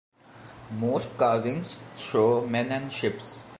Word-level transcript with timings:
Most 0.71 1.15
carvings 1.15 1.79
show 1.95 2.43
men 2.47 2.71
and 2.71 2.91
ships. 2.91 3.43